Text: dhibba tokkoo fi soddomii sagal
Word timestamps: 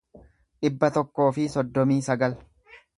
dhibba 0.67 0.89
tokkoo 0.95 1.29
fi 1.37 1.47
soddomii 1.57 2.03
sagal 2.11 2.39